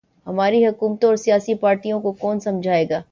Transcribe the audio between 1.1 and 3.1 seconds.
سیاسی پارٹیوں کو کون سمجھائے گا۔